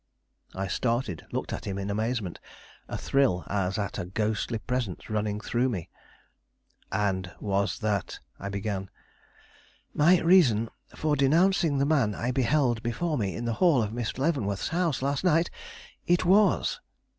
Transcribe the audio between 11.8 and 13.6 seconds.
man I beheld before me in the